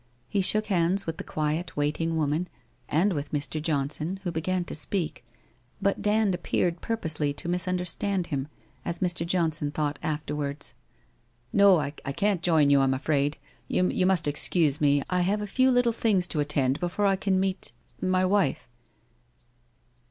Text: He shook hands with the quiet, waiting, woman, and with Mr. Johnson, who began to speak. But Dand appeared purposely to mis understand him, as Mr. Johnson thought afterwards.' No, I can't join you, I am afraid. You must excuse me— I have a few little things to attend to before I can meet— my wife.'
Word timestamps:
He 0.27 0.41
shook 0.41 0.65
hands 0.65 1.05
with 1.05 1.17
the 1.17 1.23
quiet, 1.23 1.77
waiting, 1.77 2.17
woman, 2.17 2.49
and 2.89 3.13
with 3.13 3.31
Mr. 3.31 3.61
Johnson, 3.61 4.19
who 4.23 4.31
began 4.31 4.65
to 4.65 4.73
speak. 4.73 5.23
But 5.79 6.01
Dand 6.01 6.33
appeared 6.33 6.81
purposely 6.81 7.35
to 7.35 7.47
mis 7.47 7.67
understand 7.67 8.25
him, 8.25 8.47
as 8.83 8.97
Mr. 8.97 9.23
Johnson 9.27 9.69
thought 9.69 9.99
afterwards.' 10.01 10.73
No, 11.53 11.77
I 11.79 11.91
can't 11.91 12.41
join 12.41 12.71
you, 12.71 12.79
I 12.81 12.85
am 12.85 12.95
afraid. 12.95 13.37
You 13.67 14.05
must 14.07 14.27
excuse 14.27 14.81
me— 14.81 15.03
I 15.11 15.21
have 15.21 15.39
a 15.43 15.45
few 15.45 15.69
little 15.69 15.91
things 15.91 16.27
to 16.29 16.39
attend 16.39 16.77
to 16.77 16.81
before 16.81 17.05
I 17.05 17.15
can 17.15 17.39
meet— 17.39 17.71
my 18.01 18.25
wife.' 18.25 18.67